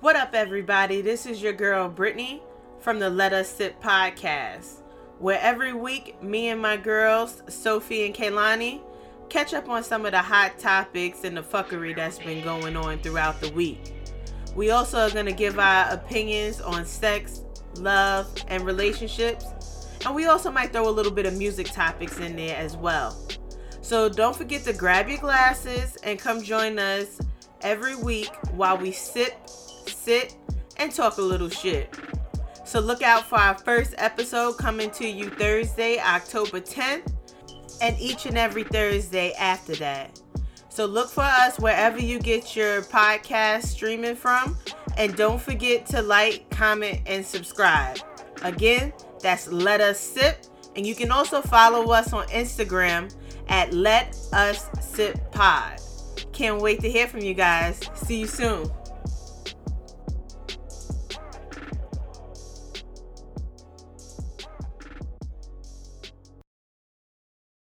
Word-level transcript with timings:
What 0.00 0.16
up, 0.16 0.30
everybody? 0.32 1.02
This 1.02 1.26
is 1.26 1.42
your 1.42 1.52
girl, 1.52 1.86
Brittany, 1.86 2.42
from 2.78 2.98
the 2.98 3.10
Let 3.10 3.34
Us 3.34 3.50
Sip 3.50 3.82
podcast, 3.82 4.80
where 5.18 5.38
every 5.42 5.74
week, 5.74 6.22
me 6.22 6.48
and 6.48 6.58
my 6.58 6.78
girls, 6.78 7.42
Sophie 7.48 8.06
and 8.06 8.14
Kaylani, 8.14 8.80
catch 9.28 9.52
up 9.52 9.68
on 9.68 9.84
some 9.84 10.06
of 10.06 10.12
the 10.12 10.22
hot 10.22 10.58
topics 10.58 11.24
and 11.24 11.36
the 11.36 11.42
fuckery 11.42 11.94
that's 11.94 12.18
been 12.18 12.42
going 12.42 12.78
on 12.78 13.00
throughout 13.00 13.42
the 13.42 13.52
week. 13.52 13.92
We 14.56 14.70
also 14.70 15.00
are 15.00 15.10
going 15.10 15.26
to 15.26 15.32
give 15.32 15.58
our 15.58 15.90
opinions 15.90 16.62
on 16.62 16.86
sex, 16.86 17.42
love, 17.76 18.26
and 18.48 18.64
relationships. 18.64 19.44
And 20.06 20.14
we 20.14 20.24
also 20.24 20.50
might 20.50 20.72
throw 20.72 20.88
a 20.88 20.90
little 20.90 21.12
bit 21.12 21.26
of 21.26 21.36
music 21.36 21.66
topics 21.74 22.18
in 22.20 22.36
there 22.36 22.56
as 22.56 22.74
well. 22.74 23.18
So 23.82 24.08
don't 24.08 24.34
forget 24.34 24.64
to 24.64 24.72
grab 24.72 25.10
your 25.10 25.18
glasses 25.18 25.96
and 25.96 26.18
come 26.18 26.42
join 26.42 26.78
us 26.78 27.20
every 27.60 27.96
week 27.96 28.34
while 28.52 28.78
we 28.78 28.92
sip, 28.92 29.34
sit, 30.00 30.36
and 30.76 30.92
talk 30.92 31.18
a 31.18 31.22
little 31.22 31.50
shit. 31.50 31.94
So 32.64 32.80
look 32.80 33.02
out 33.02 33.26
for 33.26 33.36
our 33.36 33.58
first 33.58 33.94
episode 33.98 34.56
coming 34.58 34.90
to 34.92 35.06
you 35.06 35.28
Thursday, 35.28 35.98
October 35.98 36.60
10th, 36.60 37.12
and 37.82 37.98
each 37.98 38.26
and 38.26 38.38
every 38.38 38.64
Thursday 38.64 39.32
after 39.32 39.74
that. 39.76 40.20
So 40.68 40.86
look 40.86 41.10
for 41.10 41.24
us 41.24 41.58
wherever 41.58 41.98
you 41.98 42.20
get 42.20 42.54
your 42.54 42.82
podcast 42.82 43.64
streaming 43.64 44.14
from. 44.14 44.56
And 44.96 45.16
don't 45.16 45.40
forget 45.40 45.86
to 45.86 46.00
like, 46.00 46.48
comment, 46.50 47.00
and 47.06 47.24
subscribe. 47.24 47.98
Again, 48.42 48.92
that's 49.20 49.48
Let 49.48 49.80
Us 49.80 49.98
Sip. 49.98 50.46
And 50.76 50.86
you 50.86 50.94
can 50.94 51.10
also 51.10 51.42
follow 51.42 51.90
us 51.90 52.12
on 52.12 52.26
Instagram 52.28 53.12
at 53.48 53.72
Let 53.74 54.16
Us 54.32 54.68
Sip 54.80 55.32
Pod. 55.32 55.80
Can't 56.32 56.62
wait 56.62 56.80
to 56.80 56.90
hear 56.90 57.08
from 57.08 57.20
you 57.20 57.34
guys. 57.34 57.80
See 57.94 58.20
you 58.20 58.26
soon. 58.26 58.70